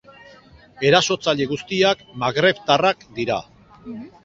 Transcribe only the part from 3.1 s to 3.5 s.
dira.